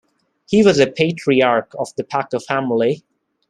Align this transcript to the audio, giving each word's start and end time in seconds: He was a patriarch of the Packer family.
He 0.47 0.63
was 0.63 0.79
a 0.79 0.89
patriarch 0.89 1.73
of 1.77 1.93
the 1.95 2.03
Packer 2.03 2.39
family. 2.39 3.03